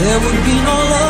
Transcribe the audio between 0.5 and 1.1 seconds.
no love